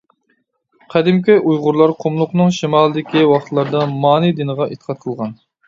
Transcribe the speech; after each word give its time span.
قەدىمكى 0.93 1.35
ئۇيغۇرلار 1.49 1.93
قۇملۇقنىڭ 1.99 2.51
شىمالىدىكى 2.61 3.23
ۋاقىتلاردا 3.35 3.87
مانى 3.99 4.35
دىنىغا 4.43 4.71
ئېتىقاد 4.73 5.05
قىلغان. 5.07 5.41